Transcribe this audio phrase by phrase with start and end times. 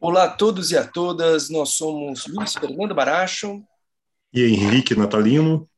[0.00, 3.64] Olá a todos e a todas, nós somos Luiz Fernando Baracho
[4.32, 5.68] e Henrique Natalino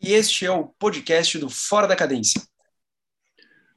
[0.00, 2.40] e este é o podcast do Fora da Cadência.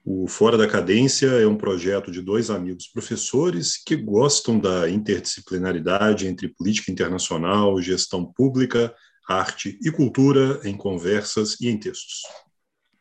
[0.06, 6.28] O Fora da Cadência é um projeto de dois amigos professores que gostam da interdisciplinaridade
[6.28, 8.94] entre política internacional, gestão pública,
[9.28, 12.22] arte e cultura em conversas e em textos.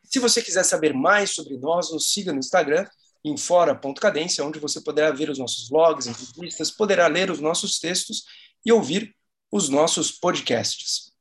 [0.03, 2.87] Se você quiser saber mais sobre nós, nos siga no Instagram
[3.23, 8.23] em fora.cadência, onde você poderá ver os nossos vlogs, entrevistas, poderá ler os nossos textos
[8.65, 9.15] e ouvir
[9.51, 11.11] os nossos podcasts.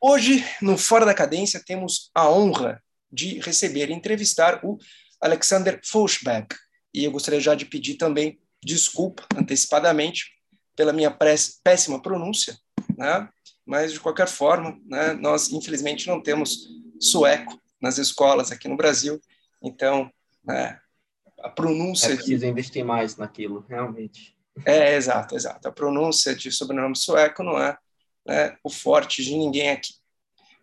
[0.00, 4.76] Hoje, no Fora da Cadência, temos a honra de receber e entrevistar o
[5.20, 6.54] Alexander Fauschbeck.
[6.92, 10.32] E eu gostaria já de pedir também desculpa antecipadamente
[10.76, 11.10] pela minha
[11.62, 12.58] péssima pronúncia,
[12.96, 13.28] né?
[13.64, 16.68] mas de qualquer forma, né, nós infelizmente não temos
[17.00, 19.20] sueco nas escolas aqui no Brasil,
[19.62, 20.10] então
[20.44, 20.78] né?
[21.42, 22.12] A pronúncia.
[22.12, 22.46] É preciso de...
[22.46, 24.34] investir mais naquilo, realmente.
[24.64, 25.68] É, exato, exato.
[25.68, 27.76] A pronúncia de sobrenome sueco não é
[28.26, 29.92] né, o forte de ninguém aqui.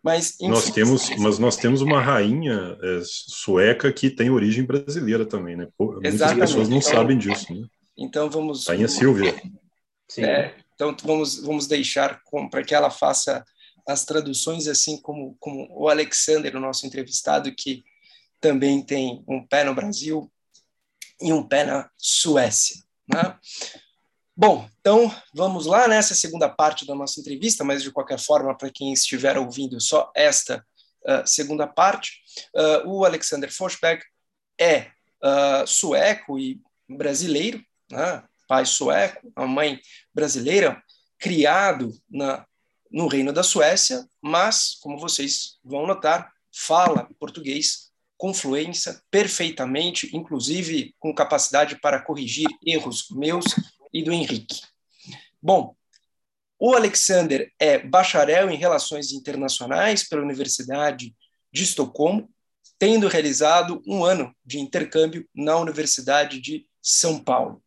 [0.04, 5.26] Mas, enfim, nós temos, mas nós temos uma rainha é, sueca que tem origem brasileira
[5.26, 5.68] também, né?
[5.78, 7.68] Pô, muitas pessoas não então, sabem disso, né?
[7.95, 8.68] Então vamos.
[8.68, 9.40] Rainha Silvia.
[10.08, 10.23] Sim.
[10.23, 13.45] É, então vamos, vamos deixar para que ela faça
[13.88, 17.84] as traduções, assim como, como o Alexander, o nosso entrevistado, que
[18.42, 20.30] também tem um pé no Brasil
[21.22, 22.75] e um pé na Suécia.
[23.08, 23.38] Né?
[24.36, 28.72] Bom, então vamos lá nessa segunda parte da nossa entrevista, mas de qualquer forma, para
[28.72, 30.66] quem estiver ouvindo só esta
[31.03, 32.22] uh, segunda parte,
[32.56, 34.02] uh, o Alexander Forsberg
[34.59, 34.88] é
[35.23, 38.23] uh, sueco e brasileiro, né?
[38.48, 39.80] pai sueco, a mãe
[40.14, 40.81] brasileira,
[41.20, 42.45] criado na,
[42.89, 47.91] no Reino da Suécia, mas, como vocês vão notar, fala português
[48.22, 53.45] com fluência, perfeitamente, inclusive com capacidade para corrigir erros meus
[53.91, 54.61] e do Henrique.
[55.41, 55.75] Bom,
[56.59, 61.15] o Alexander é bacharel em Relações Internacionais pela Universidade
[61.52, 62.30] de Estocolmo,
[62.77, 67.64] tendo realizado um ano de intercâmbio na Universidade de São Paulo.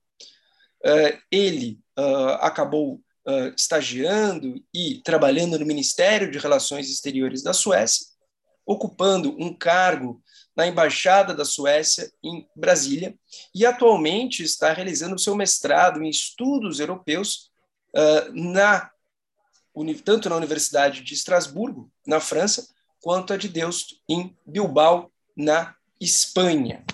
[0.87, 8.07] Uh, ele uh, acabou uh, estagiando e trabalhando no Ministério de Relações Exteriores da Suécia,
[8.65, 10.23] ocupando um cargo
[10.57, 13.15] na Embaixada da Suécia em Brasília
[13.55, 17.51] e atualmente está realizando seu mestrado em estudos europeus
[17.95, 18.91] uh, na
[20.05, 22.69] tanto na Universidade de Estrasburgo, na França,
[23.01, 26.85] quanto a de Deusto, em Bilbao, na Espanha.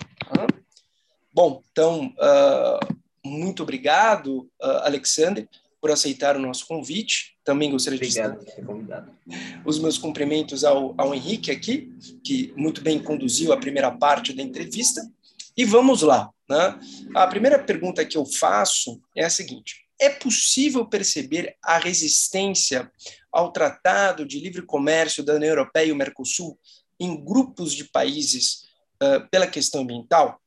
[1.31, 4.81] Bom, então, uh, muito obrigado, uh,
[5.81, 7.35] por aceitar o nosso convite.
[7.43, 9.11] Também gostaria Obrigado de convidado.
[9.65, 11.91] Os meus cumprimentos ao, ao Henrique aqui,
[12.23, 15.01] que muito bem conduziu a primeira parte da entrevista.
[15.57, 16.29] E vamos lá.
[16.47, 16.79] Né?
[17.15, 22.91] A primeira pergunta que eu faço é a seguinte: é possível perceber a resistência
[23.31, 26.59] ao Tratado de Livre Comércio da União Europeia e o Mercosul
[26.99, 28.65] em grupos de países
[29.01, 30.40] uh, pela questão ambiental?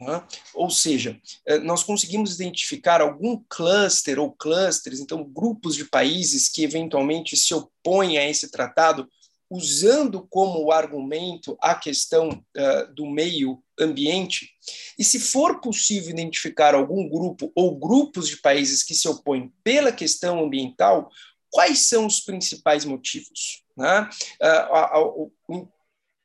[0.00, 0.22] Né?
[0.54, 6.62] Ou seja, eh, nós conseguimos identificar algum cluster ou clusters, então grupos de países que
[6.62, 9.08] eventualmente se opõem a esse tratado,
[9.50, 14.50] usando como argumento a questão uh, do meio ambiente.
[14.98, 19.90] E se for possível identificar algum grupo ou grupos de países que se opõem pela
[19.90, 21.10] questão ambiental,
[21.50, 23.64] quais são os principais motivos?
[23.74, 24.10] Né?
[24.42, 25.68] Uh, o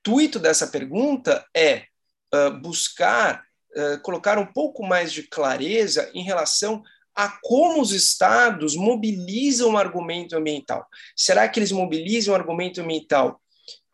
[0.06, 1.86] intuito dessa pergunta é
[2.36, 3.42] uh, buscar
[3.76, 6.84] eh, colocar um pouco mais de clareza em relação
[7.16, 10.88] a como os estados mobilizam o argumento ambiental.
[11.16, 13.40] Será que eles mobilizam o argumento ambiental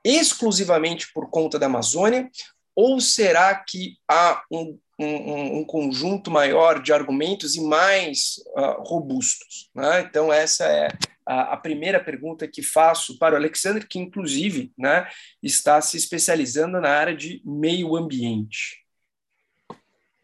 [0.03, 2.29] exclusivamente por conta da Amazônia?
[2.75, 9.69] Ou será que há um, um, um conjunto maior de argumentos e mais uh, robustos?
[9.75, 10.01] Né?
[10.01, 10.87] Então, essa é
[11.25, 15.07] a, a, primeira pergunta que faço para o Alexandre, que inclusive né,
[15.43, 18.78] está se especializando na área de meio ambiente.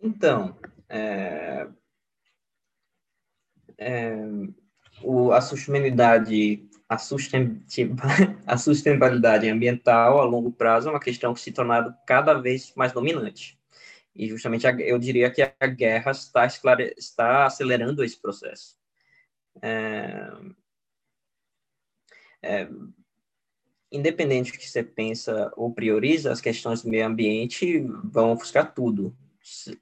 [0.06, 0.56] Então,
[0.88, 1.68] é,
[3.76, 4.16] é,
[5.02, 6.96] o, a sustentabilidade, a,
[8.46, 12.92] a sustentabilidade ambiental a longo prazo é uma questão que se tornado cada vez mais
[12.92, 13.60] dominante.
[14.16, 18.78] E justamente a, eu diria que a guerra está, esclare, está acelerando esse processo.
[19.60, 20.32] É,
[22.44, 22.70] é,
[23.92, 29.18] independente do que você pensa ou prioriza, as questões do meio ambiente vão ofuscar tudo.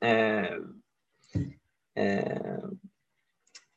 [0.01, 0.59] É,
[1.95, 2.59] é,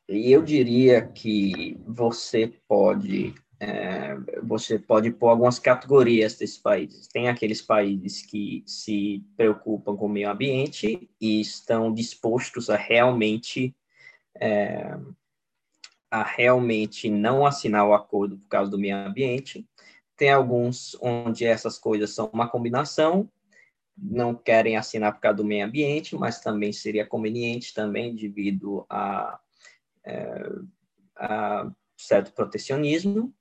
[0.09, 7.07] e eu diria que você pode é, você pode pôr algumas categorias desses países.
[7.07, 13.75] Tem aqueles países que se preocupam com o meio ambiente e estão dispostos a realmente
[14.39, 14.95] é,
[16.09, 19.67] a realmente não assinar o acordo por causa do meio ambiente.
[20.15, 23.29] Tem alguns onde essas coisas são uma combinação,
[23.97, 29.39] não querem assinar por causa do meio ambiente, mas também seria conveniente também devido a,
[30.05, 30.49] é,
[31.15, 33.33] a certo protecionismo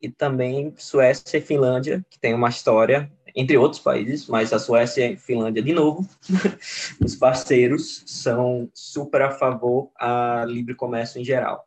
[0.00, 5.10] e também Suécia e Finlândia, que tem uma história, entre outros países, mas a Suécia
[5.10, 6.06] e Finlândia, de novo,
[7.02, 11.66] os parceiros são super a favor a livre comércio em geral.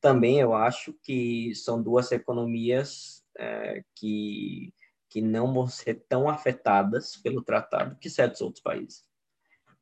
[0.00, 4.72] Também eu acho que são duas economias é, que,
[5.10, 9.04] que não vão ser tão afetadas pelo tratado que certos outros países.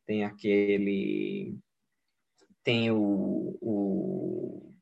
[0.06, 1.56] Tem aquele.
[2.64, 4.74] Tem o, o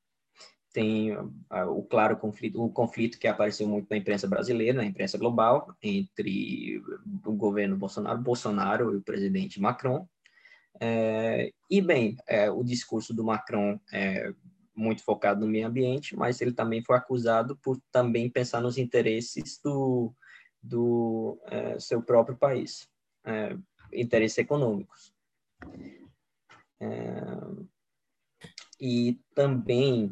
[0.72, 5.74] tem o claro conflito, o conflito que apareceu muito na imprensa brasileira, na imprensa global,
[5.82, 6.82] entre
[7.24, 10.06] o governo Bolsonaro, Bolsonaro e o presidente Macron.
[10.78, 14.34] É, e, bem, é, o discurso do Macron é
[14.74, 19.58] muito focado no meio ambiente, mas ele também foi acusado por também pensar nos interesses
[19.64, 20.14] do,
[20.66, 22.88] do é, seu próprio país,
[23.24, 23.56] é,
[23.92, 25.12] interesses econômicos.
[26.80, 26.86] É,
[28.80, 30.10] e também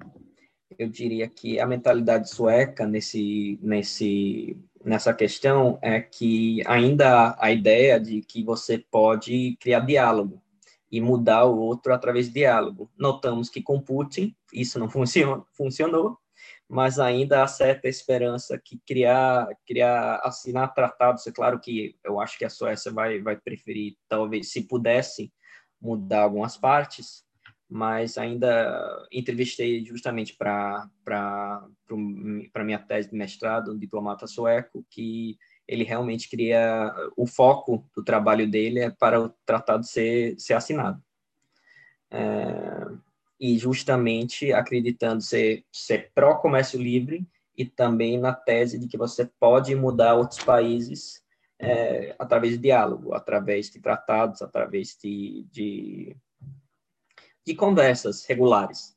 [0.78, 8.00] eu diria que a mentalidade sueca nesse, nesse, nessa questão é que ainda a ideia
[8.00, 10.42] de que você pode criar diálogo
[10.90, 12.90] e mudar o outro através de diálogo.
[12.96, 14.88] Notamos que com Putin isso não
[15.52, 16.18] funcionou,
[16.68, 22.38] mas ainda há certa esperança que criar, criar assinar tratados, é claro que eu acho
[22.38, 25.32] que a Suécia vai, vai preferir, talvez, se pudesse,
[25.80, 27.24] mudar algumas partes,
[27.68, 30.88] mas ainda entrevistei justamente para
[32.64, 35.36] minha tese de mestrado, um diplomata sueco, que
[35.66, 41.02] ele realmente queria o foco do trabalho dele é para o tratado ser ser assinado.
[42.10, 42.73] É,
[43.44, 49.30] e justamente acreditando ser ser pró comércio livre e também na tese de que você
[49.38, 51.22] pode mudar outros países
[51.58, 56.16] é, através de diálogo, através de tratados, através de, de
[57.46, 58.96] de conversas regulares.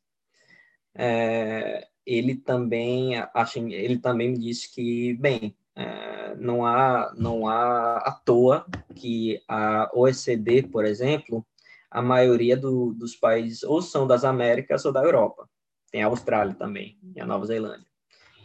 [0.96, 7.98] É, ele também acha, ele também me disse que bem é, não há não há
[7.98, 8.66] à toa
[8.96, 11.46] que a OECD por exemplo
[11.90, 15.50] a maioria do, dos países ou são das Américas ou da Europa.
[15.92, 17.88] Tem a Austrália também e a Nova Zelândia.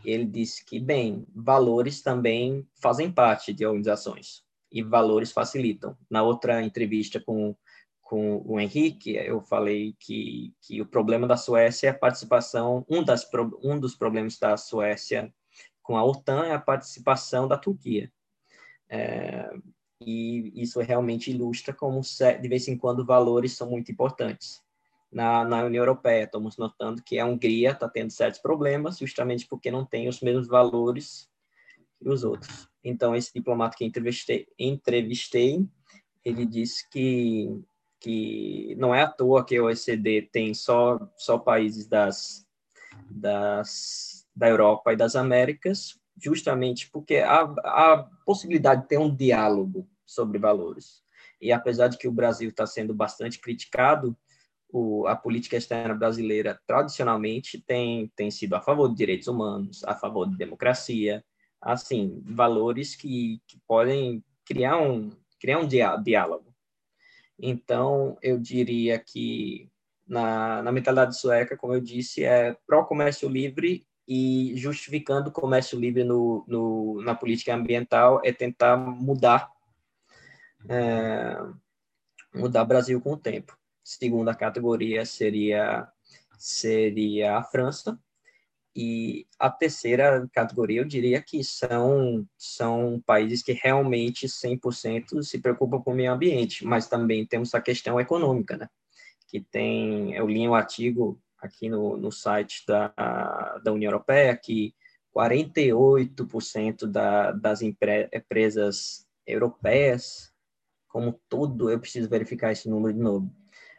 [0.05, 5.97] Ele disse que bem valores também fazem parte de organizações e valores facilitam.
[6.11, 7.55] Na outra entrevista com
[8.13, 13.03] com o Henrique, eu falei que, que o problema da Suécia é a participação, um,
[13.03, 13.27] das,
[13.65, 15.33] um dos problemas da Suécia
[15.83, 18.13] com a OTAN é a participação da Turquia.
[18.87, 19.51] É,
[20.07, 24.63] e isso realmente ilustra como, de vez em quando, valores são muito importantes.
[25.11, 29.71] Na, na União Europeia, estamos notando que a Hungria está tendo certos problemas, justamente porque
[29.71, 31.29] não tem os mesmos valores
[32.01, 32.69] que os outros.
[32.83, 35.67] Então, esse diplomata que entrevistei, entrevistei
[36.25, 37.63] ele disse que
[38.03, 42.45] que não é à toa que a OECD tem só, só países das,
[43.09, 49.89] das, da Europa e das Américas, justamente porque há a possibilidade de ter um diálogo
[50.07, 51.03] sobre valores.
[51.41, 54.17] E apesar de que o Brasil está sendo bastante criticado,
[54.73, 59.95] o, a política externa brasileira tradicionalmente tem, tem sido a favor de direitos humanos, a
[59.95, 61.23] favor de democracia,
[61.61, 66.55] assim, valores que, que podem criar um, criar um diálogo.
[67.39, 69.69] Então, eu diria que
[70.07, 76.05] na, na mentalidade sueca, como eu disse, é pró-comércio livre e justificando o comércio livre
[76.05, 79.52] no, no, na política ambiental é tentar mudar
[80.69, 81.37] é,
[82.35, 83.57] mudar Brasil com o tempo.
[83.83, 85.89] Segunda categoria seria
[86.39, 87.99] seria a França,
[88.75, 95.79] e a terceira categoria, eu diria que são, são países que realmente 100% se preocupam
[95.81, 98.69] com o meio ambiente, mas também temos a questão econômica, né?
[99.29, 102.89] Que tem, eu li um artigo aqui no, no site da,
[103.63, 104.75] da União Europeia que
[105.15, 110.32] 48% da, das empresas europeias,
[110.93, 113.35] como todo, eu preciso verificar esse número de novo,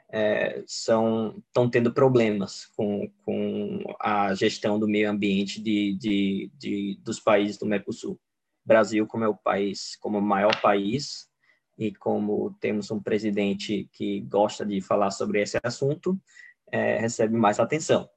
[0.10, 7.00] é, são estão tendo problemas com, com a gestão do meio ambiente de, de, de,
[7.03, 8.20] dos países do Mercosul.
[8.65, 11.29] Brasil, como é o país, como o maior país
[11.77, 16.20] e como temos um presidente que gosta de falar sobre esse assunto,
[16.72, 18.10] é, recebe mais atenção.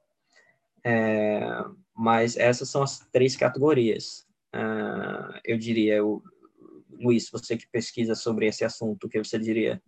[0.83, 1.39] É,
[1.95, 4.25] mas essas são as três categorias.
[4.55, 6.23] Uh, eu diria, o,
[6.99, 9.81] Luiz, você que pesquisa sobre esse assunto, o que você diria?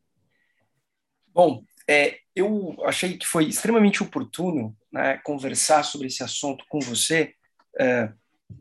[1.34, 7.34] Bom, é, eu achei que foi extremamente oportuno né, conversar sobre esse assunto com você,
[7.80, 8.12] é,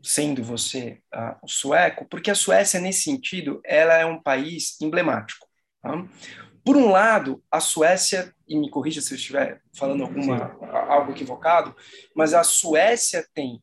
[0.03, 5.47] sendo você uh, sueco, porque a Suécia, nesse sentido, ela é um país emblemático.
[5.81, 6.05] Tá?
[6.63, 10.55] Por um lado, a Suécia, e me corrija se eu estiver falando alguma,
[10.87, 11.75] algo equivocado,
[12.15, 13.61] mas a Suécia tem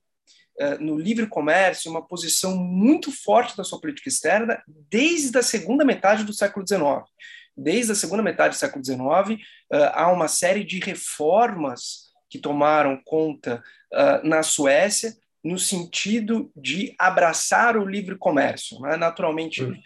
[0.81, 6.25] no livre comércio uma posição muito forte da sua política externa desde a segunda metade
[6.25, 7.05] do século XIX.
[7.57, 13.01] Desde a segunda metade do século XIX, uh, há uma série de reformas que tomaram
[13.03, 18.79] conta uh, na Suécia no sentido de abraçar o livre comércio.
[18.81, 18.97] Né?
[18.97, 19.77] Naturalmente, uh,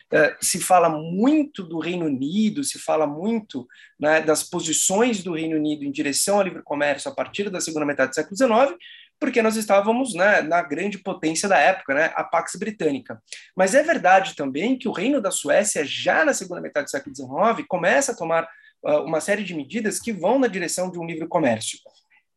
[0.41, 5.85] se fala muito do Reino Unido, se fala muito né, das posições do Reino Unido
[5.85, 8.77] em direção ao livre comércio a partir da segunda metade do século XIX,
[9.21, 13.23] porque nós estávamos né, na grande potência da época, né, a Pax Britânica.
[13.55, 17.15] Mas é verdade também que o Reino da Suécia, já na segunda metade do século
[17.15, 18.49] XIX, começa a tomar
[18.83, 21.79] uh, uma série de medidas que vão na direção de um livre comércio.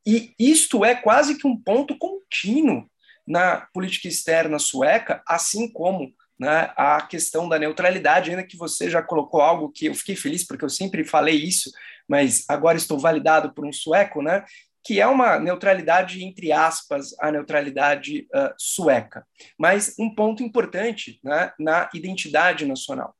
[0.06, 2.86] E isto é quase que um ponto contínuo
[3.25, 9.02] na política externa sueca, assim como né, a questão da neutralidade, ainda que você já
[9.02, 11.72] colocou algo que eu fiquei feliz porque eu sempre falei isso,
[12.06, 14.44] mas agora estou validado por um sueco, né,
[14.84, 19.25] que é uma neutralidade entre aspas a neutralidade uh, sueca,
[19.58, 23.16] mas um ponto importante né, na identidade nacional.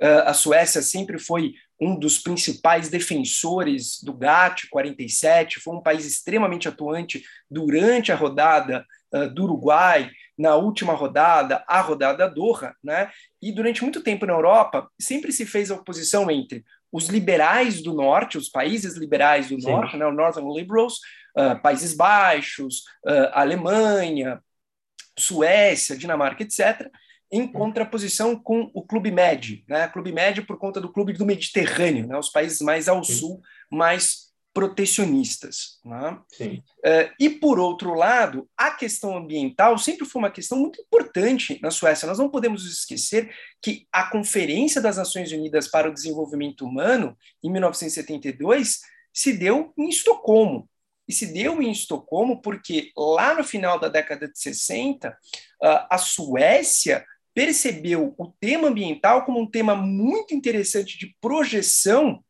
[0.00, 6.04] Uh, a Suécia sempre foi um dos principais defensores do GATT 47, foi um país
[6.04, 13.10] extremamente atuante durante a rodada uh, do Uruguai, na última rodada, a rodada Doha, né?
[13.42, 17.92] E durante muito tempo na Europa sempre se fez a oposição entre os liberais do
[17.92, 19.70] norte, os países liberais do Sim.
[19.70, 21.00] norte, né, o Northern Liberals,
[21.36, 24.40] uh, Países Baixos, uh, Alemanha,
[25.18, 26.90] Suécia, Dinamarca, etc.,
[27.30, 29.86] em contraposição com o Clube Med, né?
[29.88, 32.16] Clube Med por conta do Clube do Mediterrâneo, né?
[32.16, 33.12] Os países mais ao Sim.
[33.12, 34.27] sul, mais
[34.58, 35.78] protecionistas.
[35.84, 36.18] Né?
[36.40, 41.70] Uh, e, por outro lado, a questão ambiental sempre foi uma questão muito importante na
[41.70, 42.08] Suécia.
[42.08, 47.52] Nós não podemos esquecer que a Conferência das Nações Unidas para o Desenvolvimento Humano, em
[47.52, 48.80] 1972,
[49.14, 50.68] se deu em Estocolmo.
[51.06, 55.14] E se deu em Estocolmo porque, lá no final da década de 60, uh,
[55.88, 62.24] a Suécia percebeu o tema ambiental como um tema muito interessante de projeção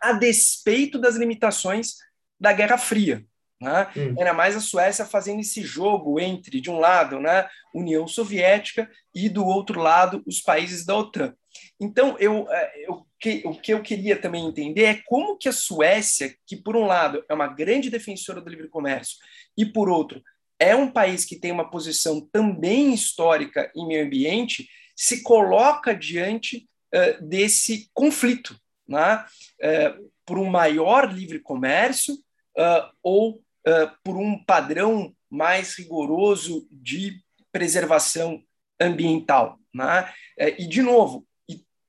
[0.00, 1.94] a despeito das limitações
[2.38, 3.24] da Guerra Fria.
[3.60, 3.88] Né?
[3.96, 4.14] Hum.
[4.18, 9.28] Era mais a Suécia fazendo esse jogo entre, de um lado, né, União Soviética e,
[9.28, 11.34] do outro lado, os países da OTAN.
[11.80, 15.52] Então, eu, é, eu, que, o que eu queria também entender é como que a
[15.52, 19.16] Suécia, que por um lado é uma grande defensora do livre comércio
[19.56, 20.22] e por outro
[20.58, 26.68] é um país que tem uma posição também histórica em meio ambiente, se coloca diante
[26.94, 29.24] uh, desse conflito né,
[29.60, 37.20] é, por um maior livre comércio uh, ou uh, por um padrão mais rigoroso de
[37.52, 38.42] preservação
[38.80, 39.58] ambiental.
[39.72, 40.12] Né?
[40.38, 41.26] É, e, de novo,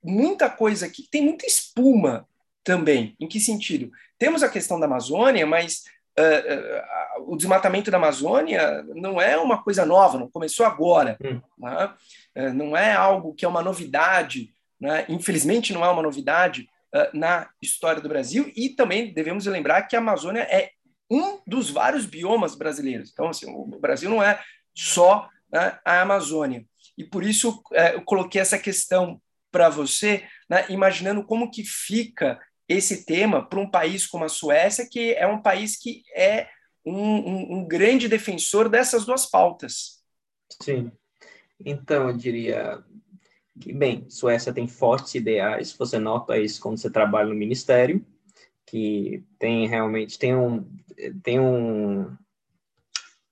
[0.04, 2.28] muita coisa aqui, tem muita espuma
[2.64, 3.16] também.
[3.20, 3.92] Em que sentido?
[4.18, 5.84] Temos a questão da Amazônia, mas
[6.18, 11.18] uh, uh, o desmatamento da Amazônia não é uma coisa nova, não começou agora.
[11.24, 11.42] Hum.
[11.58, 11.94] Né?
[12.36, 14.54] Uh, não é algo que é uma novidade.
[14.80, 15.06] Né?
[15.10, 16.70] Infelizmente, não é uma novidade
[17.14, 20.72] na história do Brasil e também devemos lembrar que a Amazônia é
[21.10, 23.12] um dos vários biomas brasileiros.
[23.12, 24.42] Então, assim, o Brasil não é
[24.74, 26.66] só né, a Amazônia.
[26.98, 29.22] E por isso é, eu coloquei essa questão
[29.52, 34.88] para você, né, imaginando como que fica esse tema para um país como a Suécia,
[34.90, 36.48] que é um país que é
[36.86, 40.04] um, um, um grande defensor dessas duas pautas.
[40.62, 40.92] Sim.
[41.64, 42.84] Então, eu diria,
[43.60, 48.06] que, bem, Suécia tem fortes ideais, você nota isso quando você trabalha no ministério,
[48.66, 50.66] que tem realmente, tem um,
[51.24, 52.16] tem um,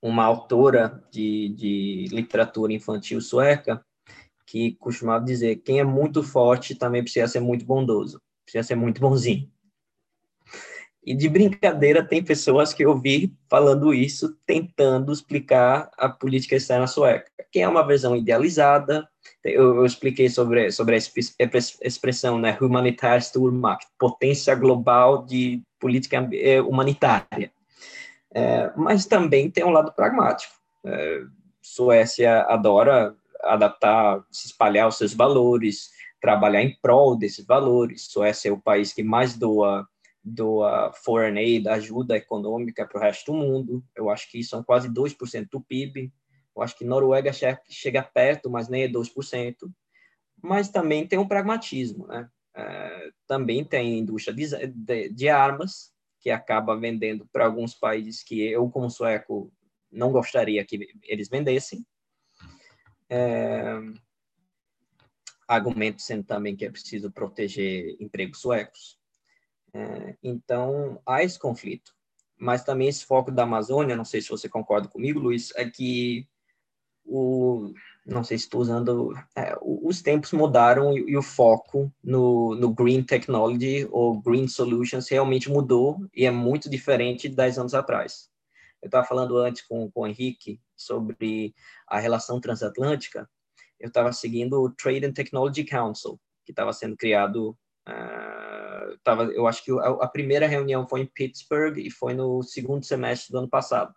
[0.00, 3.84] uma autora de, de literatura infantil sueca
[4.46, 9.00] que costumava dizer, quem é muito forte também precisa ser muito bondoso, precisa ser muito
[9.00, 9.50] bonzinho.
[11.04, 16.86] E de brincadeira, tem pessoas que eu vi falando isso, tentando explicar a política externa
[16.86, 19.06] sueca, que é uma versão idealizada,
[19.44, 20.98] eu, eu, expliquei sobre, sobre a
[21.82, 27.52] expressão né, humanitária Stormakt, potência global de política eh, humanitária.
[28.34, 30.54] É, mas também tem um lado pragmático.
[30.84, 31.22] É,
[31.60, 38.06] Suécia adora adaptar, se espalhar os seus valores, trabalhar em prol desses valores.
[38.10, 39.86] Suécia é o país que mais doa
[40.24, 43.84] doa foreign aid, ajuda econômica para o resto do mundo.
[43.94, 46.12] Eu acho que são quase 2% do PIB.
[46.56, 47.30] Eu acho que Noruega
[47.68, 49.56] chega perto, mas nem é 2%.
[50.42, 52.28] Mas também tem um pragmatismo, né?
[52.56, 58.40] É, também tem indústria de, de, de armas, que acaba vendendo para alguns países que
[58.40, 59.52] eu, como sueco,
[59.90, 61.84] não gostaria que eles vendessem.
[63.10, 63.78] É,
[65.46, 68.98] argumento sendo também que é preciso proteger empregos suecos.
[69.74, 71.92] É, então, há esse conflito.
[72.38, 76.28] Mas também esse foco da Amazônia, não sei se você concorda comigo, Luiz, é que
[77.04, 77.72] o,
[78.06, 82.72] não sei se estou usando, é, os tempos mudaram e, e, o foco no, no
[82.72, 88.30] Green Technology ou Green Solutions realmente mudou e é muito diferente de 10 anos atrás.
[88.80, 91.54] Eu estava falando antes com, com o Henrique sobre
[91.86, 93.28] a relação transatlântica,
[93.80, 97.56] eu estava seguindo o Trade and Technology Council, que estava sendo criado,
[97.88, 102.42] uh, tava, eu acho que a, a primeira reunião foi em Pittsburgh e foi no
[102.42, 103.94] segundo semestre do ano passado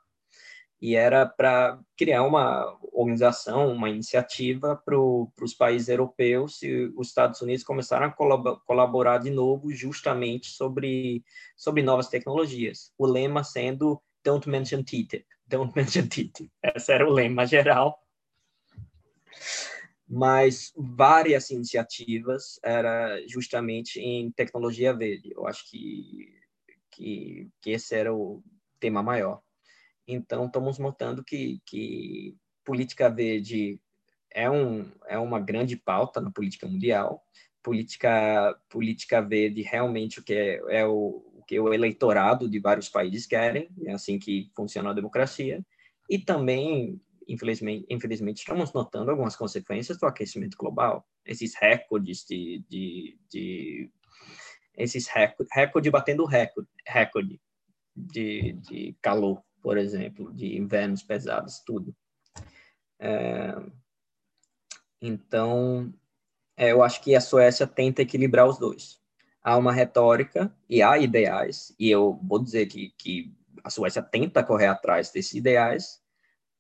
[0.82, 7.42] e era para criar uma organização, uma iniciativa para os países europeus e os Estados
[7.42, 11.24] Unidos começaram a colaborar de novo justamente sobre,
[11.56, 12.92] sobre novas tecnologias.
[12.98, 16.52] O lema sendo Don't mention TTIP, don't mention TTIP.
[16.76, 18.00] Esse era o lema geral.
[20.10, 25.34] Mas várias iniciativas era justamente em tecnologia verde.
[25.36, 26.34] Eu acho que,
[26.92, 28.42] que, que esse era o
[28.80, 29.42] tema maior.
[30.08, 33.82] Então, estamos notando que, que política verde
[34.34, 37.24] é, um, é uma grande pauta na política mundial.
[37.62, 43.26] Política, política verde realmente o que é, é o, que o eleitorado de vários países
[43.26, 45.66] querem, é assim que funciona a democracia.
[46.10, 51.08] E também, infelizmente, infelizmente estamos notando algumas consequências do aquecimento global.
[51.26, 53.92] Esses recordes de, de, de
[54.76, 57.42] esses recordes, recorde batendo recorde, recorde
[57.96, 61.94] de, de calor por exemplo, de invernos pesados, tudo.
[63.00, 63.54] É,
[65.02, 65.94] então,
[66.56, 68.98] é, eu acho que a Suécia tenta equilibrar os dois.
[69.44, 74.42] Há uma retórica e há ideais, e eu vou dizer que, que a Suécia tenta
[74.42, 76.02] correr atrás desses ideais,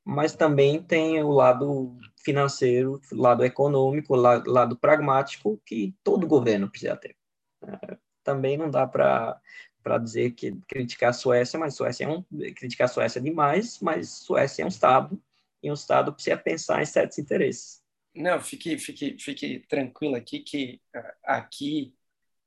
[0.07, 6.95] mas também tem o lado financeiro, lado econômico, lado, lado pragmático que todo governo precisa
[6.95, 7.13] ter.
[7.61, 9.39] É, também não dá para
[9.83, 12.23] para dizer que criticar a Suécia, mas Suécia é um
[12.55, 15.21] criticar a Suécia é demais, mas Suécia é um estado
[15.61, 17.81] e um estado precisa pensar em certos interesses.
[18.15, 21.93] Não, fique fique fique tranquilo aqui que ah, aqui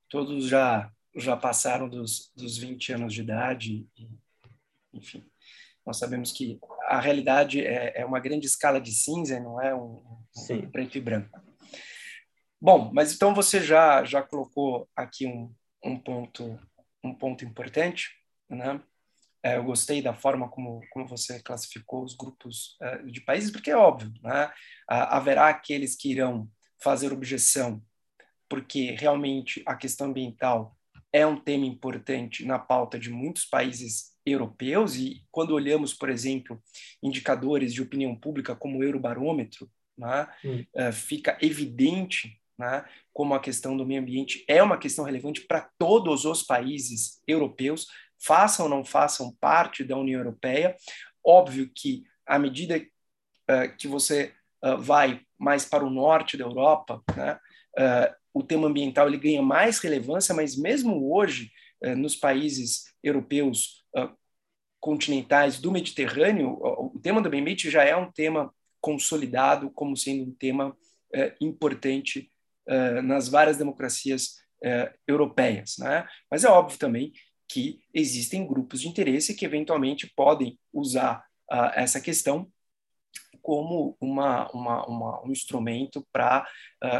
[0.09, 4.09] todos já já passaram dos, dos 20 anos de idade e,
[4.93, 5.30] enfim,
[5.85, 10.03] nós sabemos que a realidade é, é uma grande escala de cinza, não é um,
[10.49, 11.39] um preto e branco.
[12.59, 16.59] Bom, mas então você já já colocou aqui um, um ponto
[17.03, 18.09] um ponto importante,
[18.49, 18.79] né?
[19.43, 23.71] É, eu gostei da forma como, como você classificou os grupos uh, de países, porque
[23.71, 24.51] é óbvio, né?
[24.87, 26.47] haverá aqueles que irão
[26.79, 27.81] fazer objeção,
[28.47, 30.77] porque realmente a questão ambiental
[31.11, 36.61] é um tema importante na pauta de muitos países europeus, e quando olhamos, por exemplo,
[37.01, 40.27] indicadores de opinião pública como o Eurobarômetro, né?
[40.43, 45.67] uh, fica evidente né, como a questão do meio ambiente é uma questão relevante para
[45.79, 47.87] todos os países europeus,
[48.23, 50.75] façam ou não façam parte da União Europeia.
[51.25, 54.31] Óbvio que, à medida uh, que você
[54.63, 57.39] uh, vai mais para o norte da Europa, né,
[57.79, 61.51] uh, o tema ambiental ele ganha mais relevância, mas mesmo hoje,
[61.97, 63.80] nos países europeus
[64.79, 70.23] continentais do Mediterrâneo, o tema do meio ambiente já é um tema consolidado como sendo
[70.23, 70.75] um tema
[71.39, 72.31] importante
[72.67, 75.77] uh, nas várias democracias uh, europeias.
[75.77, 76.07] Né?
[76.29, 77.11] Mas é óbvio também
[77.47, 82.49] que existem grupos de interesse que eventualmente podem usar uh, essa questão
[83.41, 86.47] como uma, uma, uma um instrumento para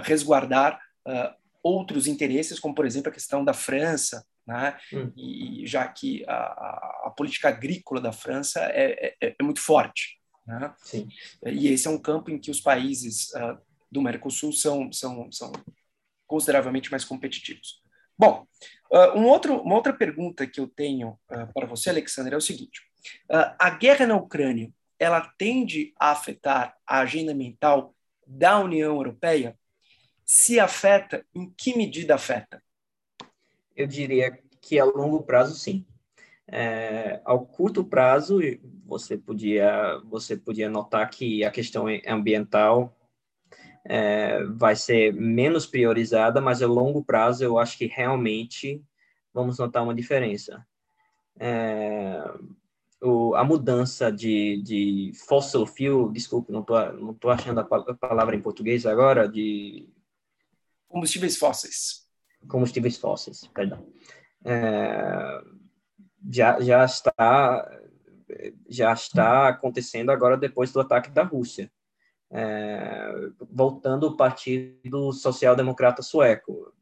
[0.04, 0.80] resguardar
[1.62, 4.77] outros interesses, como por exemplo a questão da França, né?
[4.93, 5.12] Hum.
[5.15, 10.19] E já que a, a, a, política agrícola da França é, é, é muito forte,
[10.45, 10.73] né?
[10.80, 11.08] Sim.
[11.45, 13.58] E esse é um campo em que os países uh,
[13.91, 15.51] do Mercosul são, são, são
[16.27, 17.82] consideravelmente mais competitivos.
[18.17, 18.45] Bom,
[18.91, 22.41] uh, um outro, uma outra pergunta que eu tenho uh, para você, Alexandre, é o
[22.41, 22.82] seguinte:
[23.30, 29.58] a guerra na Ucrânia ela tende a afetar a agenda ambiental da União Europeia?
[30.23, 32.63] Se afeta, em que medida afeta?
[33.82, 35.86] Eu diria que a longo prazo, sim.
[36.48, 38.39] É, ao curto prazo,
[38.86, 42.96] você podia, você podia notar que a questão ambiental
[43.84, 48.84] é, vai ser menos priorizada, mas a longo prazo eu acho que realmente
[49.34, 50.63] vamos notar uma diferença.
[51.39, 52.24] É,
[53.02, 58.36] o, a mudança de, de fossil fuel, desculpe, não estou não tô achando a palavra
[58.36, 59.89] em português agora, de...
[60.88, 62.01] Combustíveis fósseis.
[62.47, 63.86] Combustíveis fósseis, perdão.
[64.43, 65.41] É,
[66.30, 67.80] já, já está
[68.69, 71.71] já está acontecendo agora depois do ataque da Rússia.
[72.34, 73.12] É,
[73.51, 76.73] voltando ao Partido Social Democrata Sueco,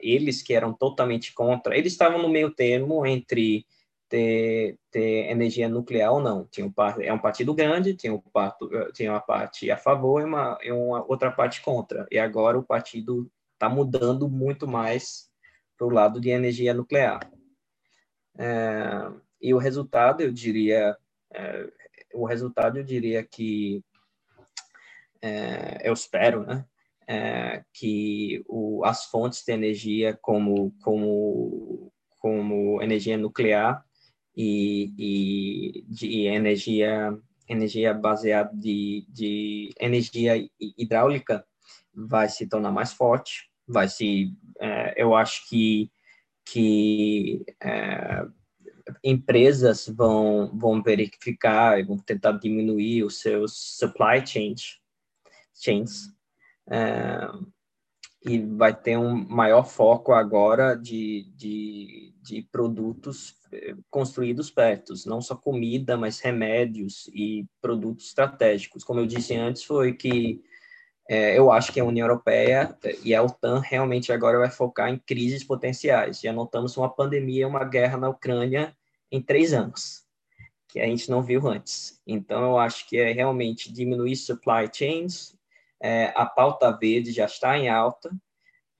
[0.00, 3.64] eles que eram totalmente contra, eles estavam no meio termo entre
[4.08, 6.46] ter, ter energia nuclear ou não.
[6.46, 10.24] Tinha um, é um partido grande, tinha, um parto, tinha uma parte a favor e
[10.24, 12.06] uma, e uma outra parte contra.
[12.10, 15.30] E agora o partido está mudando muito mais
[15.76, 17.20] para o lado de energia nuclear.
[18.38, 20.96] É, e o resultado, eu diria,
[21.32, 21.72] é,
[22.14, 23.82] o resultado, eu diria que,
[25.22, 26.64] é, eu espero, né,
[27.08, 33.84] é, que o, as fontes de energia como, como, como energia nuclear
[34.36, 37.16] e, e de energia
[37.48, 41.46] energia baseada de, de energia hidráulica
[41.96, 45.90] vai se tornar mais forte, vai se, é, eu acho que
[46.48, 48.24] que é,
[49.02, 54.78] empresas vão, vão verificar e vão tentar diminuir os seus supply chains,
[55.52, 56.08] chains
[56.70, 57.28] é,
[58.24, 65.20] e vai ter um maior foco agora de, de, de produtos é, construídos perto, não
[65.20, 68.84] só comida, mas remédios e produtos estratégicos.
[68.84, 70.42] Como eu disse antes, foi que
[71.08, 74.98] é, eu acho que a União Europeia e a OTAN realmente agora vai focar em
[74.98, 76.20] crises potenciais.
[76.20, 78.76] Já notamos uma pandemia, uma guerra na Ucrânia
[79.10, 80.04] em três anos,
[80.68, 82.00] que a gente não viu antes.
[82.06, 85.36] Então, eu acho que é realmente diminuir supply chains,
[85.80, 88.10] é, a pauta verde já está em alta,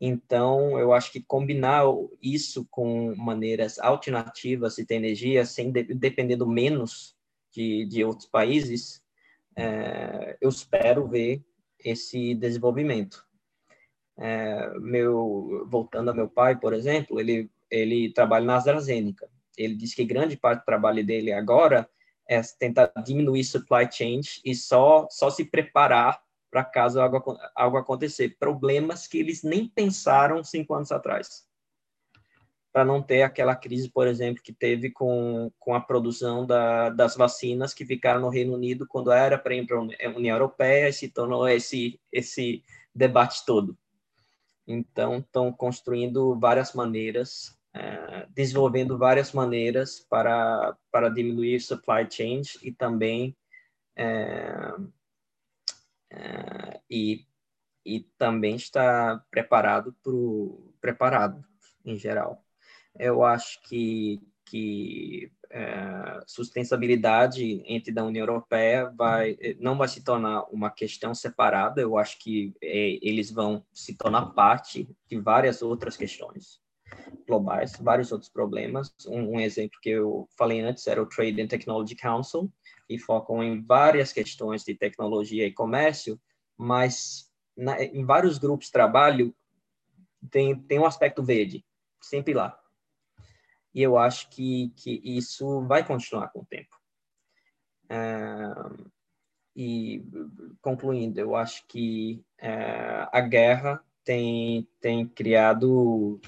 [0.01, 1.85] então eu acho que combinar
[2.21, 7.15] isso com maneiras alternativas de ter energia, sem de, dependendo menos
[7.53, 9.03] de, de outros países,
[9.55, 11.43] é, eu espero ver
[11.85, 13.25] esse desenvolvimento.
[14.19, 19.29] É, meu, voltando ao meu pai, por exemplo, ele, ele trabalha na AstraZeneca.
[19.57, 21.89] Ele diz que grande parte do trabalho dele agora
[22.29, 28.37] é tentar diminuir supply chain e só, só se preparar para caso algo, algo acontecer.
[28.39, 31.47] Problemas que eles nem pensaram cinco anos atrás.
[32.77, 37.17] Para não ter aquela crise, por exemplo, que teve com, com a produção da, das
[37.17, 41.99] vacinas que ficaram no Reino Unido quando era para a União Europeia se tornou esse,
[42.13, 42.63] esse
[42.95, 43.79] debate todo.
[44.67, 52.71] Então, estão construindo várias maneiras, é, desenvolvendo várias maneiras para, para diminuir supply chains e
[52.71, 53.35] também
[53.97, 54.75] é,
[56.13, 57.25] é, e,
[57.87, 60.13] e também está preparado para
[60.79, 61.43] preparado
[61.83, 62.46] em geral
[62.99, 70.43] eu acho que, que é, sustentabilidade entre da União Europeia vai não vai se tornar
[70.53, 71.81] uma questão separada.
[71.81, 76.61] Eu acho que é, eles vão se tornar parte de várias outras questões
[77.27, 78.95] globais, vários outros problemas.
[79.07, 82.53] Um, um exemplo que eu falei antes era o Trade and Technology Council,
[82.87, 86.21] que focam em várias questões de tecnologia e comércio,
[86.57, 89.35] mas na, em vários grupos de trabalho
[90.31, 91.65] tem, tem um aspecto verde,
[92.01, 92.59] sempre lá
[93.77, 96.75] e eu acho que, que isso vai continuar com o tempo.
[97.91, 98.55] É,
[99.55, 100.03] e,
[100.63, 106.19] concluindo, eu acho que é, a guerra tem, tem criado,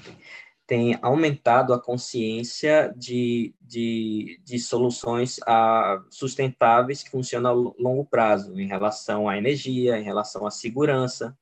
[0.67, 8.59] tem aumentado a consciência de, de, de soluções a, sustentáveis que funcionam a longo prazo,
[8.59, 11.35] em relação à energia, em relação à segurança,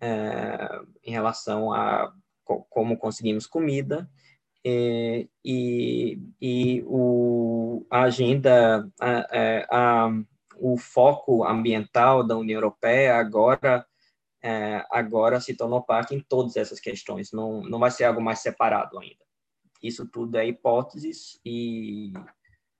[0.00, 4.08] é, em relação a como conseguimos comida
[4.64, 10.08] e, e o, a agenda, a, é, a,
[10.56, 13.86] o foco ambiental da União Europeia agora
[14.44, 18.40] é, agora se tornou parte em todas essas questões, não, não vai ser algo mais
[18.40, 19.24] separado ainda.
[19.82, 22.12] Isso tudo é hipóteses, e,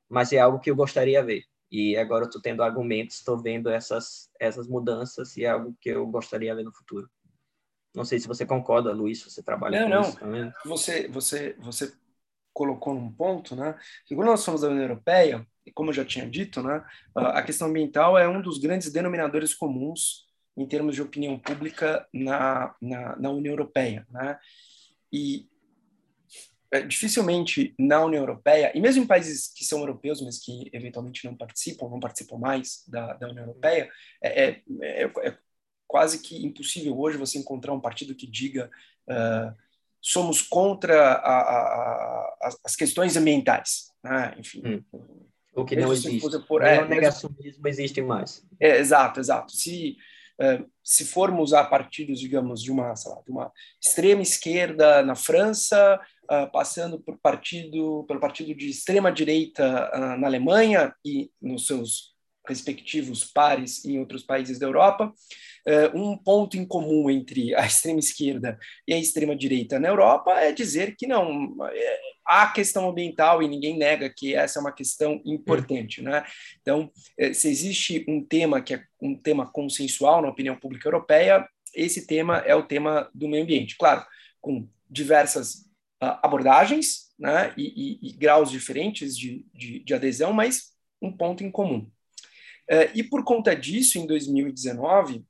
[0.08, 1.44] mas é algo que eu gostaria de ver.
[1.70, 6.06] E agora estou tendo argumentos, estou vendo essas, essas mudanças e é algo que eu
[6.06, 7.10] gostaria de ver no futuro.
[7.94, 10.00] Não sei se você concorda, Luiz, você trabalha não, com não.
[10.02, 10.52] isso também.
[10.64, 11.92] Você, você, você
[12.52, 13.78] colocou num ponto, né?
[14.06, 17.68] Que quando nós somos da União Europeia, como eu já tinha dito, né, a questão
[17.68, 20.26] ambiental é um dos grandes denominadores comuns
[20.56, 24.38] em termos de opinião pública na, na, na União Europeia, né?
[25.12, 25.48] E
[26.70, 31.24] é, dificilmente na União Europeia, e mesmo em países que são europeus, mas que eventualmente
[31.24, 33.90] não participam, não participam mais da, da União Europeia,
[34.22, 34.62] é, é,
[35.22, 35.38] é
[35.94, 38.68] quase que impossível hoje você encontrar um partido que diga
[39.08, 39.54] uh,
[40.00, 41.58] somos contra a, a,
[42.42, 43.92] a, as questões ambientais.
[44.02, 44.34] Né?
[44.36, 44.82] Enfim.
[44.92, 45.10] Hum.
[45.54, 46.20] O que não existe.
[46.48, 48.44] Por, é, o negacionismo existe mais.
[48.58, 49.52] É, exato, exato.
[49.52, 49.96] Se,
[50.40, 56.00] uh, se formos a partidos, digamos, de uma, lá, de uma extrema esquerda na França,
[56.24, 62.13] uh, passando por partido, pelo partido de extrema direita uh, na Alemanha e nos seus
[62.46, 65.12] respectivos pares em outros países da Europa,
[65.66, 70.32] uh, um ponto em comum entre a extrema esquerda e a extrema direita na Europa
[70.32, 74.72] é dizer que não é, há questão ambiental e ninguém nega que essa é uma
[74.72, 76.24] questão importante, né?
[76.60, 81.46] Então, eh, se existe um tema que é um tema consensual na opinião pública europeia,
[81.74, 84.04] esse tema é o tema do meio ambiente, claro,
[84.40, 85.66] com diversas
[86.02, 87.52] uh, abordagens, né?
[87.56, 91.90] E, e, e, graus diferentes de, de, de adesão, mas um ponto em comum.
[92.70, 95.24] Uh, e por conta disso, em 2019,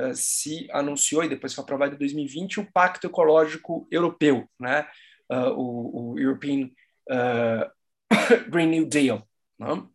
[0.00, 4.88] uh, se anunciou, e depois foi aprovado em 2020, o Pacto Ecológico Europeu, né?
[5.30, 6.70] Uh, o, o, European
[8.48, 9.86] Green New Deal, né?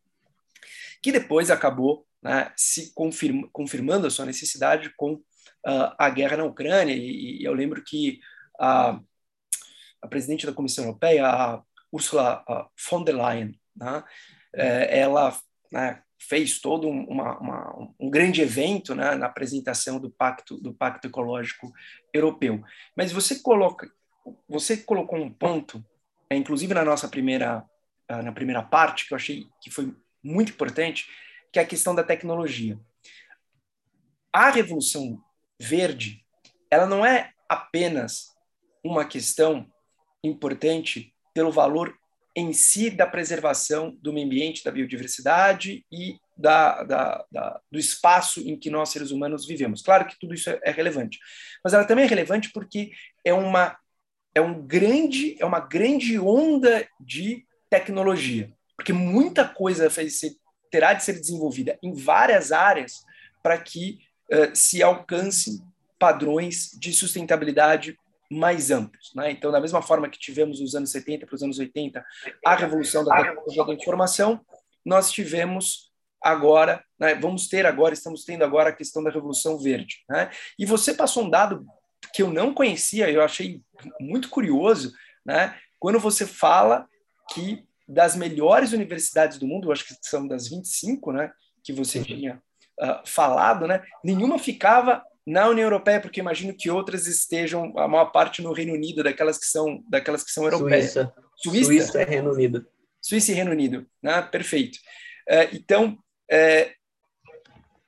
[1.02, 5.22] que depois acabou né, se confirma, confirmando a sua necessidade com
[5.66, 6.94] a guerra na Ucrânia.
[6.94, 8.20] E, e eu lembro que
[8.60, 9.00] a,
[10.02, 12.44] a presidente da Comissão Europeia, a Ursula
[12.90, 14.04] von der Leyen, né,
[14.54, 15.36] ela
[15.72, 20.74] né, fez todo um, uma, uma, um grande evento né, na apresentação do pacto do
[20.74, 21.72] pacto ecológico
[22.14, 22.64] europeu.
[22.96, 23.92] Mas você coloca
[24.48, 25.84] você colocou um ponto,
[26.30, 27.66] é, inclusive na nossa primeira
[28.08, 31.08] ah, na primeira parte que eu achei que foi muito importante,
[31.52, 32.80] que é a questão da tecnologia.
[34.32, 35.22] A revolução
[35.60, 36.24] verde,
[36.72, 38.34] ela não é apenas
[38.84, 39.70] uma questão
[40.24, 41.98] importante pelo valor
[42.36, 48.42] em si da preservação do meio ambiente, da biodiversidade e da, da, da, do espaço
[48.42, 49.82] em que nós, seres humanos, vivemos.
[49.82, 51.20] Claro que tudo isso é, é relevante,
[51.64, 52.92] mas ela também é relevante porque
[53.24, 53.78] é uma,
[54.34, 59.88] é um grande, é uma grande onda de tecnologia, porque muita coisa
[60.72, 63.04] terá de ser desenvolvida em várias áreas
[63.44, 64.00] para que
[64.32, 65.62] uh, se alcance
[66.00, 67.98] padrões de sustentabilidade
[68.34, 69.12] mais amplos.
[69.16, 69.32] Né?
[69.32, 72.04] Então, da mesma forma que tivemos nos anos 70 para os anos 80
[72.46, 74.42] a revolução da tecnologia da informação,
[74.86, 75.92] nós tivemos
[76.22, 80.04] agora, né, vamos ter agora, estamos tendo agora a questão da revolução verde.
[80.10, 80.30] Né?
[80.58, 81.66] E você passou um dado
[82.14, 83.62] que eu não conhecia, eu achei
[84.00, 84.94] muito curioso,
[85.26, 85.58] né?
[85.80, 86.88] quando você fala
[87.34, 91.32] que das melhores universidades do mundo, acho que são das 25, né,
[91.64, 92.42] que você tinha
[92.80, 98.12] uh, falado, né, nenhuma ficava na União Europeia, porque imagino que outras estejam, a maior
[98.12, 100.92] parte no Reino Unido, daquelas que são, daquelas que são europeias.
[100.92, 101.14] Suíça.
[101.38, 102.68] Suíça, Suíça é Reino Unido.
[103.02, 104.22] Suíça e Reino Unido, né?
[104.22, 104.80] perfeito.
[105.28, 105.98] É, então,
[106.30, 106.74] é,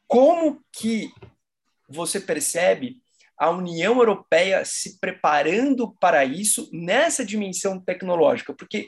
[0.08, 1.10] como que
[1.90, 2.98] você percebe
[3.38, 8.54] a União Europeia se preparando para isso nessa dimensão tecnológica?
[8.54, 8.88] Porque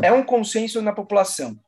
[0.00, 1.58] é um consenso na população,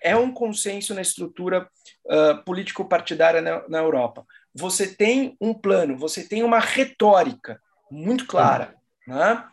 [0.00, 1.68] é um consenso na estrutura
[2.06, 7.60] uh, político-partidária na, na Europa você tem um plano, você tem uma retórica
[7.90, 8.74] muito clara,
[9.06, 9.44] né?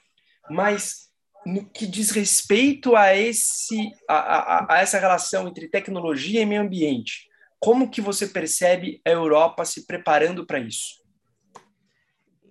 [0.49, 1.09] mas
[1.45, 6.61] no que diz respeito a, esse, a, a, a essa relação entre tecnologia e meio
[6.61, 7.27] ambiente,
[7.59, 10.99] como que você percebe a Europa se preparando para isso?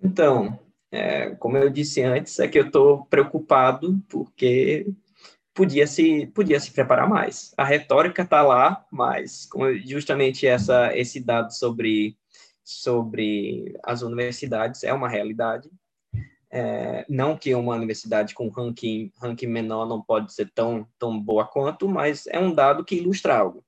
[0.03, 0.59] Então,
[0.91, 4.87] é, como eu disse antes, é que eu estou preocupado porque
[5.55, 7.53] podia se podia se preparar mais.
[7.57, 9.49] A retórica está lá, mas
[9.85, 12.17] justamente essa esse dado sobre
[12.69, 15.71] sobre as universidades é uma realidade.
[16.51, 21.47] É, não que uma universidade com ranking, ranking menor não pode ser tão, tão boa
[21.47, 23.65] quanto, mas é um dado que ilustra algo.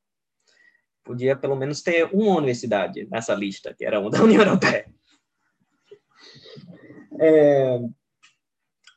[1.03, 4.87] Podia pelo menos ter uma universidade nessa lista, que era uma da União Europeia.
[7.19, 7.81] É,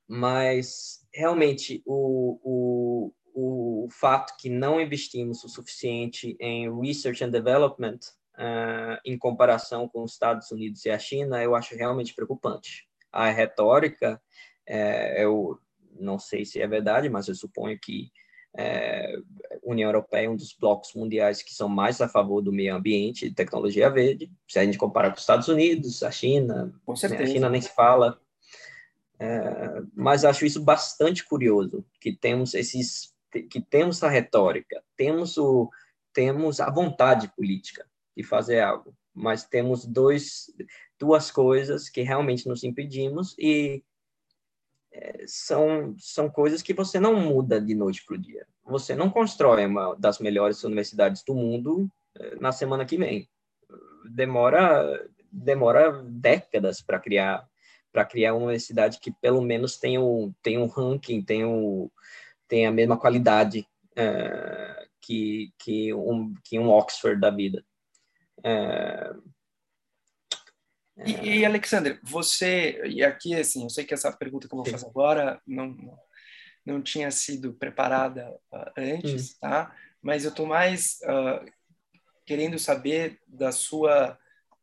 [0.06, 8.00] mas realmente o, o, o fato que não investimos o suficiente em research and development
[8.38, 12.88] uh, em comparação com os Estados Unidos e a China, eu acho realmente preocupante.
[13.12, 14.22] A retórica,
[14.66, 15.60] é, eu
[16.00, 18.12] não sei se é verdade, mas eu suponho que
[18.56, 19.16] é,
[19.64, 23.26] União Europeia é um dos blocos mundiais que são mais a favor do meio ambiente
[23.26, 24.32] e tecnologia verde.
[24.48, 27.24] Se a gente comparar com os Estados Unidos, a China, certeza.
[27.24, 28.20] a China nem se fala.
[29.20, 33.14] É, mas acho isso bastante curioso que temos esses
[33.50, 35.70] que temos a retórica, temos o
[36.14, 37.84] temos a vontade política,
[38.16, 40.52] de fazer algo, mas temos dois,
[41.00, 43.84] duas coisas que realmente nos impedimos e
[44.92, 48.46] é, são, são coisas que você não muda de noite para o dia.
[48.66, 53.28] Você não constrói uma das melhores universidades do mundo é, na semana que vem.
[54.12, 57.48] Demora, demora décadas para criar
[57.94, 61.90] para criar uma universidade que pelo menos tenha um, tenha um ranking, tenha, um,
[62.48, 67.64] tenha a mesma qualidade é, que, que, um, que um Oxford da vida.
[68.44, 69.14] É,
[71.06, 74.66] e, e, Alexander, você, e aqui, assim, eu sei que essa pergunta que eu vou
[74.66, 75.76] fazer agora não,
[76.64, 79.38] não tinha sido preparada uh, antes, hum.
[79.42, 79.76] tá?
[80.02, 81.52] Mas eu estou mais uh,
[82.26, 84.18] querendo saber da sua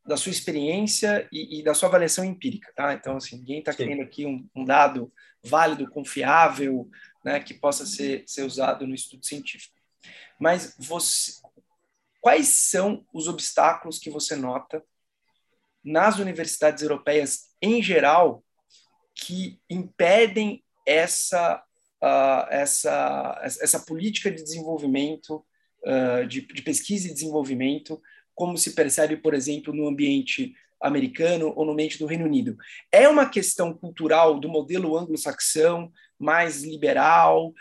[0.06, 2.94] da sua experiência e, e, da sua avaliação empírica, tá?
[2.94, 5.12] Então, assim, ninguém está querendo aqui um, um, dado
[5.44, 6.88] válido, confiável,
[7.22, 9.74] né, que possa ser, ser usado no estudo científico.
[10.38, 11.39] Mas você,
[12.20, 14.84] quais são os obstáculos que você nota
[15.82, 18.44] nas universidades europeias em geral
[19.14, 21.62] que impedem essa
[22.02, 25.44] uh, essa essa política de desenvolvimento
[25.84, 28.00] uh, de, de pesquisa e desenvolvimento
[28.34, 32.56] como se percebe, por exemplo, no ambiente americano ou no ambiente do Reino Unido.
[32.90, 37.52] É uma questão cultural do modelo anglo-saxão, mais liberal,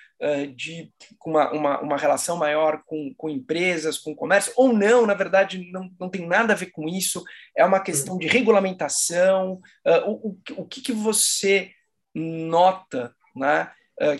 [0.53, 0.91] de
[1.25, 5.89] uma, uma, uma relação maior com, com empresas, com comércio, ou não, na verdade, não,
[5.97, 7.23] não tem nada a ver com isso,
[7.55, 9.61] é uma questão de regulamentação.
[10.05, 11.71] o, o, o que, que você
[12.13, 13.71] nota né,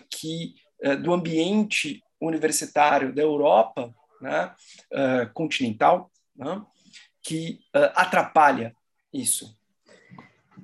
[0.09, 0.55] que
[1.01, 4.53] do ambiente universitário da Europa né,
[5.33, 6.61] continental né,
[7.21, 7.59] que
[7.93, 8.73] atrapalha
[9.11, 9.57] isso?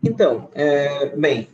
[0.03, 1.49] Então, é, bem,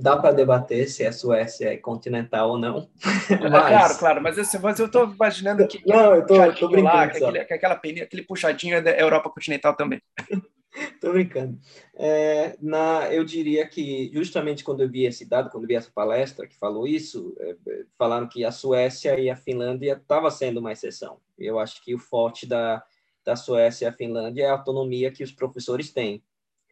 [0.00, 2.88] dá para debater se a Suécia é continental ou não.
[3.04, 3.26] Mas...
[3.26, 5.82] Claro, claro, mas, assim, mas eu estou imaginando que.
[5.86, 6.82] Não, eu tô brincando.
[6.82, 10.00] Lá, que, aquele, que aquela peninha, aquele puxadinho é da Europa continental também.
[10.74, 11.56] Estou brincando.
[11.94, 15.90] É, na, eu diria que, justamente quando eu vi esse dado, quando eu vi essa
[15.94, 17.54] palestra que falou isso, é,
[17.96, 21.20] falaram que a Suécia e a Finlândia estavam sendo uma exceção.
[21.38, 22.82] Eu acho que o forte da,
[23.24, 26.24] da Suécia e a Finlândia é a autonomia que os professores têm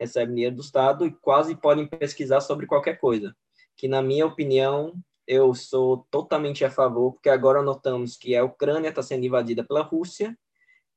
[0.03, 3.35] recebem dinheiro do Estado e quase podem pesquisar sobre qualquer coisa.
[3.77, 4.95] Que, na minha opinião,
[5.27, 9.83] eu sou totalmente a favor, porque agora notamos que a Ucrânia está sendo invadida pela
[9.83, 10.37] Rússia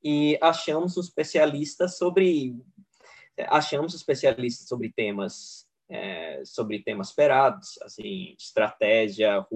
[0.02, 2.54] e achamos especialistas sobre
[3.48, 9.46] achamos especialistas sobre temas é, sobre temas esperados, assim estratégia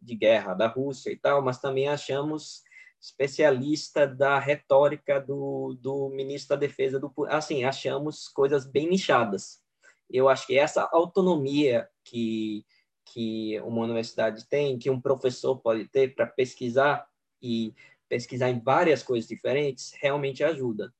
[0.00, 2.62] de guerra da Rússia e tal, mas também achamos
[3.02, 9.60] especialista da retórica do, do ministro da Defesa do assim achamos coisas bem nichadas.
[10.08, 12.64] Eu acho que essa autonomia que
[13.04, 17.04] que uma universidade tem que um professor pode ter para pesquisar
[17.42, 17.74] e
[18.08, 20.94] pesquisar em várias coisas diferentes realmente ajuda.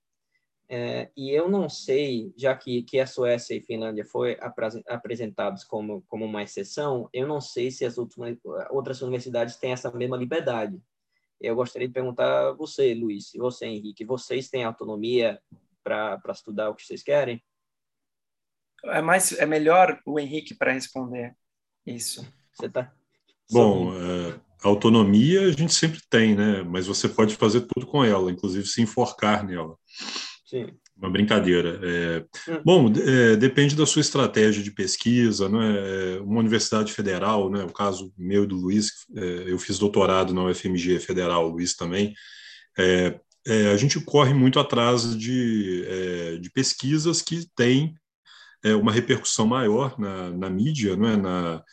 [0.69, 4.37] É, e eu não sei já que que a Suécia e Finlândia foi
[4.88, 8.37] apresentados como como uma exceção eu não sei se as outras
[8.71, 10.83] outras universidades têm essa mesma liberdade
[11.42, 15.40] eu gostaria de perguntar a você, Luiz, e você, Henrique, vocês têm autonomia
[15.83, 17.42] para estudar o que vocês querem?
[18.85, 21.37] É mais é melhor o Henrique para responder
[21.87, 22.26] isso.
[22.52, 22.92] Você tá
[23.50, 26.62] Bom, é, autonomia a gente sempre tem, né?
[26.62, 29.76] Mas você pode fazer tudo com ela, inclusive se enforcar nela.
[30.46, 31.81] Sim uma brincadeira.
[31.83, 32.62] É, hum.
[32.64, 36.18] bom, é, depende da sua estratégia de pesquisa, né?
[36.20, 37.64] Uma universidade federal, né?
[37.64, 41.74] O caso meu e do Luiz, é, eu fiz doutorado na UFMG Federal, o Luiz
[41.74, 42.14] também.
[42.78, 47.94] É, é, a gente corre muito atrás de, é, de pesquisas que têm
[48.81, 51.16] uma repercussão maior na, na mídia, não é?
[51.16, 51.64] Na,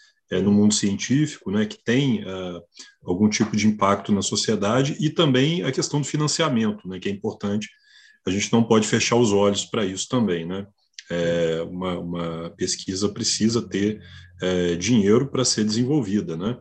[0.43, 2.61] no mundo científico, né, que tem uh,
[3.03, 7.11] algum tipo de impacto na sociedade, e também a questão do financiamento, né, que é
[7.11, 7.69] importante
[8.25, 10.67] a gente não pode fechar os olhos para isso também, né?
[11.09, 13.99] É, uma, uma, pesquisa precisa ter
[14.41, 16.57] é, dinheiro para ser desenvolvida, né?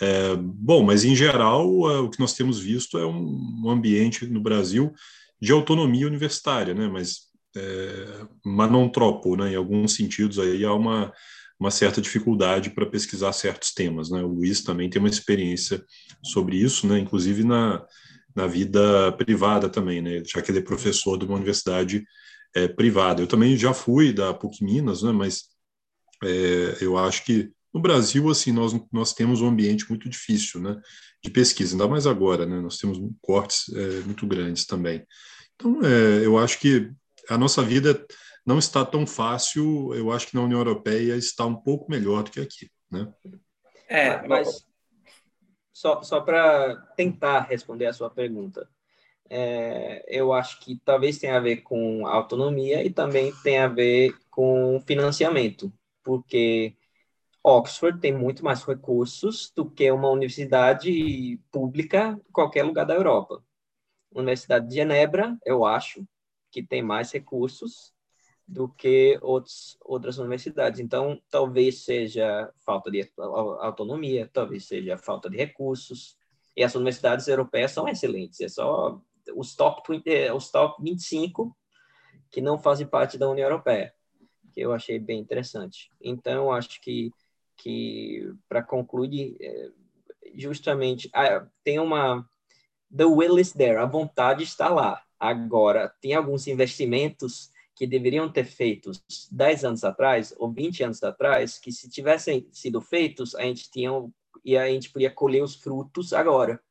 [0.00, 4.26] É, bom, mas em geral é, o que nós temos visto é um, um, ambiente
[4.26, 4.92] no Brasil
[5.40, 6.88] de autonomia universitária, né?
[6.88, 9.52] Mas é, manontropo, né?
[9.52, 11.12] Em alguns sentidos aí há uma
[11.62, 14.20] uma certa dificuldade para pesquisar certos temas, né?
[14.20, 15.84] O Luiz também tem uma experiência
[16.24, 16.98] sobre isso, né?
[16.98, 17.86] Inclusive na
[18.34, 20.22] na vida privada também, né?
[20.24, 22.04] Já que ele é professor de uma universidade
[22.54, 23.22] é, privada.
[23.22, 25.12] Eu também já fui da PUC Minas, né?
[25.12, 25.44] Mas
[26.22, 30.80] é, eu acho que no Brasil, assim, nós, nós temos um ambiente muito difícil, né?
[31.22, 32.60] De pesquisa, ainda mais agora, né?
[32.60, 35.06] Nós temos cortes é, muito grandes também.
[35.54, 36.90] Então, é, eu acho que
[37.28, 38.04] a nossa vida
[38.44, 39.94] não está tão fácil.
[39.94, 43.08] Eu acho que na União Europeia está um pouco melhor do que aqui, né?
[43.88, 44.66] É, mas
[45.82, 48.68] só, só para tentar responder a sua pergunta.
[49.28, 54.14] É, eu acho que talvez tenha a ver com autonomia e também tem a ver
[54.30, 55.72] com financiamento,
[56.04, 56.76] porque
[57.42, 63.42] Oxford tem muito mais recursos do que uma universidade pública em qualquer lugar da Europa.
[64.14, 66.06] Universidade de Genebra, eu acho,
[66.50, 67.92] que tem mais recursos,
[68.46, 70.80] do que outros, outras universidades.
[70.80, 73.10] Então, talvez seja falta de
[73.60, 76.16] autonomia, talvez seja falta de recursos.
[76.56, 78.40] E as universidades europeias são excelentes.
[78.40, 79.00] É só
[79.34, 81.56] os top, é, os top 25
[82.30, 83.94] que não fazem parte da União Europeia,
[84.52, 85.90] que eu achei bem interessante.
[86.00, 87.12] Então, acho que,
[87.56, 89.70] que para concluir, é,
[90.34, 91.10] justamente,
[91.62, 92.26] tem uma...
[92.94, 95.02] The will is there, a vontade está lá.
[95.18, 97.50] Agora, tem alguns investimentos
[97.82, 99.02] que deveriam ter feitos
[99.32, 103.90] 10 anos atrás ou 20 anos atrás, que se tivessem sido feitos, a gente tinha
[104.44, 106.62] e a gente podia colher os frutos agora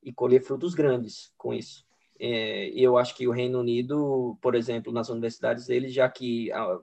[0.00, 1.84] e colher frutos grandes com isso.
[2.16, 6.78] É, eu acho que o Reino Unido, por exemplo, nas universidades dele, já que a,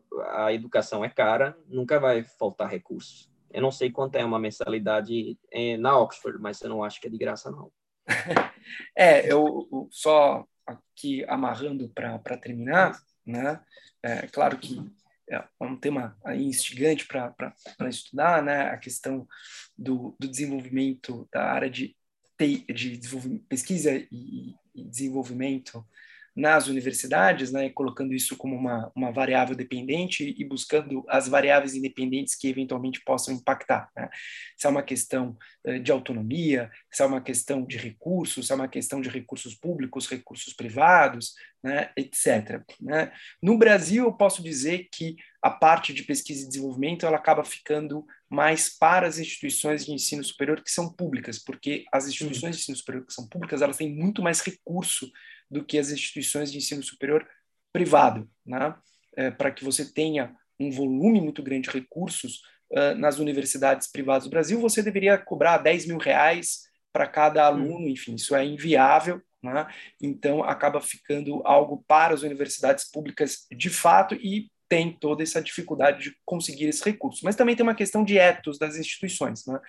[0.48, 3.32] a educação é cara, nunca vai faltar recursos.
[3.50, 7.08] Eu não sei quanto é uma mensalidade é, na Oxford, mas eu não acho que
[7.08, 7.72] é de graça, não.
[8.94, 13.60] É, eu só aqui amarrando para terminar, né?
[14.02, 14.80] É claro que
[15.30, 17.54] é um tema instigante para
[17.90, 18.70] estudar, né?
[18.70, 19.28] A questão
[19.78, 21.96] do, do desenvolvimento da área de,
[22.40, 23.00] de
[23.50, 25.86] pesquisa e, e desenvolvimento
[26.36, 32.36] nas universidades, né, colocando isso como uma, uma variável dependente e buscando as variáveis independentes
[32.36, 33.90] que eventualmente possam impactar.
[33.96, 34.10] Né?
[34.58, 38.56] Se é uma questão uh, de autonomia, se é uma questão de recursos, se é
[38.56, 41.34] uma questão de recursos públicos, recursos privados,
[41.64, 42.62] né, etc.
[42.82, 43.14] Né?
[43.42, 48.06] No Brasil, eu posso dizer que a parte de pesquisa e desenvolvimento ela acaba ficando
[48.30, 52.78] mais para as instituições de ensino superior que são públicas, porque as instituições de ensino
[52.78, 55.10] superior que são públicas elas têm muito mais recurso
[55.50, 57.28] do que as instituições de ensino superior
[57.72, 58.76] privado, né?
[59.18, 62.42] É, para que você tenha um volume muito grande de recursos
[62.72, 67.88] uh, nas universidades privadas do Brasil, você deveria cobrar 10 mil reais para cada aluno,
[67.88, 69.68] enfim, isso é inviável, né?
[70.02, 76.04] então acaba ficando algo para as universidades públicas de fato e tem toda essa dificuldade
[76.04, 77.22] de conseguir esse recurso.
[77.24, 79.46] Mas também tem uma questão de etos das instituições.
[79.46, 79.60] Né?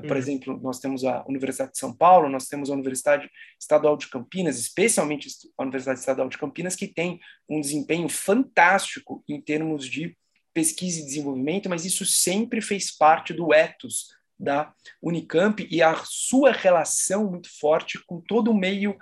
[0.00, 0.16] Por uhum.
[0.16, 3.30] exemplo, nós temos a Universidade de São Paulo, nós temos a Universidade
[3.60, 9.40] Estadual de Campinas, especialmente a Universidade Estadual de Campinas, que tem um desempenho fantástico em
[9.40, 10.16] termos de
[10.52, 16.50] pesquisa e desenvolvimento, mas isso sempre fez parte do ethos da Unicamp e a sua
[16.50, 18.98] relação muito forte com todo o meio,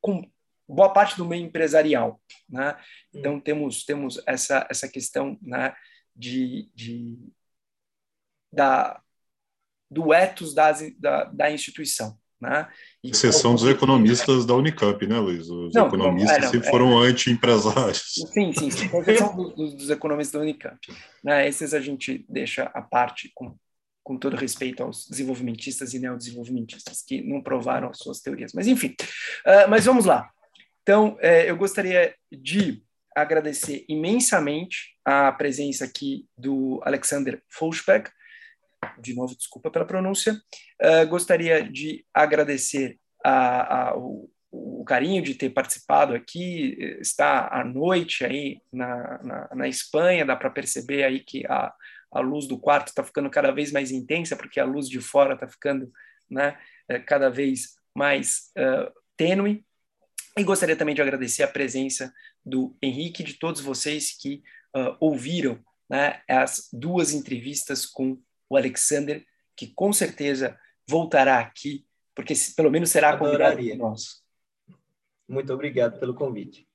[0.00, 0.28] com
[0.68, 2.20] boa parte do meio empresarial.
[2.48, 2.72] Né?
[2.72, 3.20] Uhum.
[3.20, 5.74] Então, temos, temos essa, essa questão né,
[6.14, 7.18] de, de
[8.52, 9.00] da
[9.90, 12.16] do ethos da, da, da instituição.
[12.40, 12.68] Né?
[13.02, 15.48] E, Exceção dos economistas da Unicamp, né, Luiz?
[15.48, 18.12] Os não, economistas não, é, não, sempre é, foram anti-empresários.
[18.32, 18.90] Sim, sim, sim.
[18.98, 20.78] Exceção dos, dos, economistas da Unicamp.
[21.24, 21.48] Né?
[21.48, 23.56] Esses a gente deixa à parte com,
[24.02, 28.52] com todo respeito aos desenvolvimentistas e neodesenvolvimentistas, que não provaram as suas teorias.
[28.52, 28.94] Mas, enfim.
[29.46, 30.28] Uh, mas vamos lá.
[30.82, 32.82] Então, é, eu gostaria de
[33.16, 38.10] agradecer imensamente a presença aqui do Alexander Folschbeck,
[38.98, 40.34] de novo, desculpa pela pronúncia.
[40.82, 46.76] Uh, gostaria de agradecer a, a, o, o, carinho de ter participado aqui.
[47.00, 51.72] Está à noite aí na, na, na Espanha, dá para perceber aí que a,
[52.10, 55.34] a luz do quarto está ficando cada vez mais intensa, porque a luz de fora
[55.34, 55.92] está ficando
[56.30, 56.58] né,
[56.88, 59.64] eh, cada vez mais uh, tênue.
[60.38, 62.12] E gostaria também de agradecer a presença
[62.44, 64.42] do Henrique e de todos vocês que
[64.76, 65.58] uh, ouviram
[65.88, 69.24] né, as duas entrevistas com o Alexander,
[69.56, 73.56] que com certeza voltará aqui, porque pelo menos será Adoraria.
[73.56, 74.22] convidado nosso.
[75.28, 76.68] Muito obrigado pelo convite.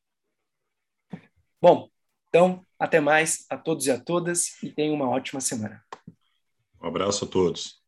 [1.61, 1.89] Bom,
[2.27, 5.83] então, até mais a todos e a todas e tenham uma ótima semana.
[6.81, 7.79] Um abraço a todos.